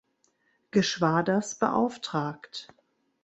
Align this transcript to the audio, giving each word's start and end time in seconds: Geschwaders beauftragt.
Geschwaders 0.71 1.53
beauftragt. 1.59 2.73